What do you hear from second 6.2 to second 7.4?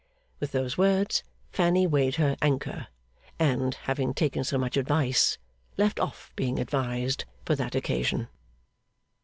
being advised